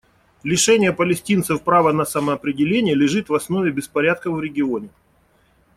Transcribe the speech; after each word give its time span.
Лишение 0.41 0.93
палестинцев 0.93 1.61
права 1.61 1.91
на 1.93 2.05
самоопределение 2.05 2.95
лежит 2.95 3.29
в 3.29 3.35
основе 3.35 3.69
беспорядков 3.71 4.33
в 4.33 4.39
регионе. 4.41 4.89